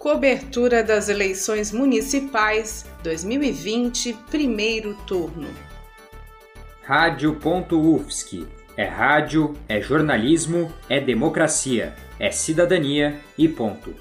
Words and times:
Cobertura 0.00 0.82
das 0.82 1.10
eleições 1.10 1.70
municipais 1.70 2.86
2020, 3.02 4.14
primeiro 4.30 4.94
turno. 5.06 5.46
Rádio.UFSC. 6.82 8.46
É 8.78 8.84
rádio, 8.86 9.52
é 9.68 9.78
jornalismo, 9.78 10.72
é 10.88 10.98
democracia, 10.98 11.94
é 12.18 12.30
cidadania 12.30 13.20
e 13.36 13.46
ponto. 13.46 13.94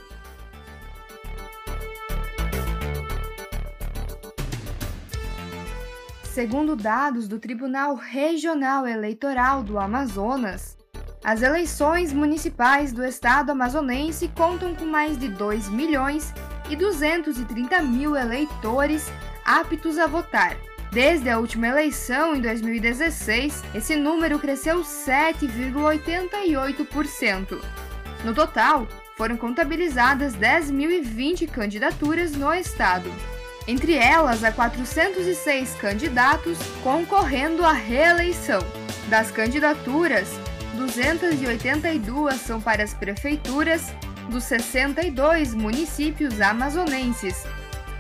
Segundo 6.24 6.78
dados 6.78 7.28
do 7.28 7.40
Tribunal 7.40 7.96
Regional 7.96 8.88
Eleitoral 8.88 9.62
do 9.62 9.78
Amazonas, 9.78 10.79
as 11.24 11.42
eleições 11.42 12.14
municipais 12.14 12.94
do 12.94 13.04
estado 13.04 13.52
amazonense 13.52 14.30
contam 14.30 14.74
com 14.74 14.86
mais 14.86 15.18
de 15.18 15.28
2 15.28 15.68
milhões 15.70 16.34
e 16.70 16.76
230 16.76 17.82
mil 17.82 18.16
eleitores 18.16 19.12
aptos 19.44 19.98
a 19.98 20.08
votar. 20.08 20.56
Desde 20.92 21.30
a 21.30 21.38
última 21.38 21.68
eleição, 21.68 22.36
em 22.36 22.42
2016, 22.42 23.64
esse 23.76 23.96
número 23.96 24.40
cresceu 24.40 24.82
7,88%. 24.82 27.62
No 28.24 28.34
total, 28.34 28.88
foram 29.16 29.38
contabilizadas 29.38 30.36
10.020 30.36 31.48
candidaturas 31.48 32.32
no 32.32 32.52
estado. 32.54 33.14
Entre 33.68 33.94
elas, 33.94 34.44
há 34.44 34.52
406 34.52 35.76
candidatos 35.76 36.58
concorrendo 36.82 37.64
à 37.64 37.72
reeleição. 37.72 38.62
Das 39.10 39.30
candidaturas, 39.30 40.28
282 40.80 42.42
são 42.42 42.60
para 42.62 42.84
as 42.84 42.94
prefeituras 42.94 43.94
dos 44.30 44.44
62 44.46 45.54
municípios 45.54 46.40
amazonenses 46.40 47.44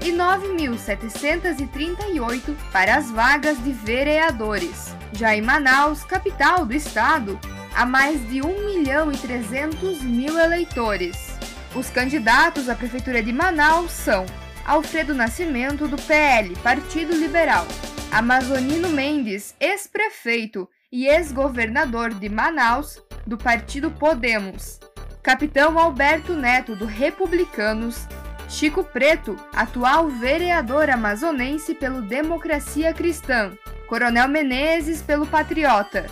e 0.02 0.12
9.738 0.12 2.56
para 2.72 2.96
as 2.96 3.12
vagas 3.12 3.62
de 3.62 3.74
vereadores. 3.74 4.96
Já 5.12 5.36
em 5.36 5.42
Manaus, 5.42 6.06
capital 6.06 6.66
do 6.66 6.74
estado, 6.74 7.38
há 7.76 7.86
mais 7.86 8.26
de 8.30 8.42
1 8.42 8.66
milhão 8.66 9.12
e 9.12 9.18
300 9.18 10.02
mil 10.02 10.40
eleitores. 10.40 11.38
Os 11.76 11.90
candidatos 11.90 12.70
à 12.70 12.76
Prefeitura 12.76 13.22
de 13.22 13.34
Manaus 13.34 13.92
são 13.92 14.26
Alfredo 14.66 15.14
Nascimento, 15.14 15.86
do 15.88 15.98
PL, 16.04 16.56
Partido 16.64 17.14
Liberal, 17.14 17.68
Amazonino 18.12 18.90
Mendes, 18.90 19.54
ex-prefeito 19.60 20.68
e 20.92 21.08
ex-governador 21.08 22.14
de 22.14 22.30
Manaus, 22.30 23.02
do 23.26 23.38
Partido 23.38 23.92
Podemos, 23.92 24.80
Capitão 25.22 25.78
Alberto 25.78 26.34
Neto, 26.34 26.76
do 26.76 26.86
Republicanos, 26.86 28.08
Chico 28.48 28.84
Preto, 28.84 29.36
atual 29.54 30.08
vereador 30.10 30.90
amazonense 30.90 31.76
pelo 31.76 32.02
Democracia 32.02 32.92
Cristã, 32.94 33.52
Coronel 33.88 34.28
Menezes 34.28 35.02
pelo 35.02 35.28
Patriota, 35.28 36.08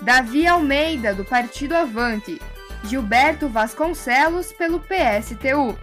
Davi 0.00 0.46
Almeida, 0.46 1.12
do 1.12 1.24
Partido 1.24 1.74
Avante, 1.74 2.40
Gilberto 2.84 3.48
Vasconcelos 3.48 4.52
pelo 4.52 4.80
PSTU. 4.80 5.76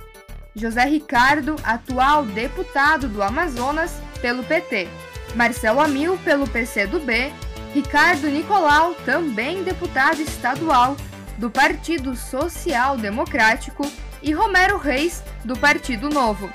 José 0.56 0.84
Ricardo, 0.86 1.56
atual 1.64 2.26
deputado 2.26 3.08
do 3.08 3.22
Amazonas 3.22 4.02
pelo 4.22 4.44
PT, 4.44 4.90
Marcelo 5.36 5.80
Amil 5.80 6.18
pelo 6.20 6.48
PCdoB, 6.48 7.32
Ricardo 7.74 8.28
Nicolau, 8.28 8.96
também 9.06 9.64
deputado 9.64 10.22
estadual 10.22 10.98
do 11.38 11.50
Partido 11.50 12.16
Social 12.16 12.98
Democrático, 12.98 13.90
e 14.22 14.32
Romero 14.34 14.78
Reis, 14.78 15.24
do 15.44 15.58
Partido 15.58 16.10
Novo. 16.10 16.50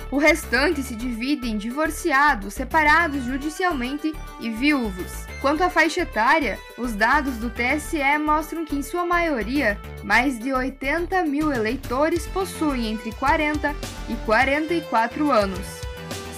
O 0.09 0.17
restante 0.17 0.81
se 0.81 0.95
divide 0.95 1.51
em 1.51 1.55
divorciados, 1.55 2.55
separados 2.55 3.23
judicialmente 3.25 4.11
e 4.39 4.49
viúvos. 4.49 5.27
Quanto 5.39 5.63
à 5.63 5.69
faixa 5.69 6.01
etária, 6.01 6.57
os 6.79 6.93
dados 6.93 7.35
do 7.35 7.51
TSE 7.51 8.17
mostram 8.17 8.65
que, 8.65 8.75
em 8.75 8.81
sua 8.81 9.05
maioria, 9.05 9.79
mais 10.03 10.39
de 10.39 10.51
80 10.51 11.25
mil 11.25 11.53
eleitores 11.53 12.25
possuem 12.25 12.91
entre 12.91 13.11
40 13.11 13.75
e 14.09 14.15
44 14.25 15.29
anos. 15.29 15.90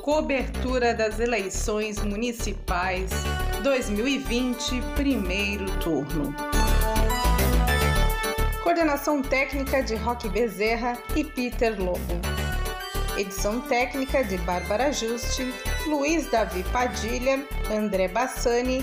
Cobertura 0.00 0.94
das 0.94 1.20
eleições 1.20 2.02
municipais 2.02 3.10
2020, 3.62 4.80
primeiro 4.96 5.66
turno. 5.78 6.34
Coordenação 8.62 9.20
técnica 9.20 9.82
de 9.82 9.94
Roque 9.94 10.26
Bezerra 10.30 10.96
e 11.14 11.22
Peter 11.22 11.78
Lobo. 11.78 12.18
Edição 13.18 13.60
técnica 13.60 14.24
de 14.24 14.38
Bárbara 14.38 14.90
Juste, 14.90 15.52
Luiz 15.86 16.30
Davi 16.30 16.64
Padilha, 16.72 17.46
André 17.70 18.08
Bassani 18.08 18.82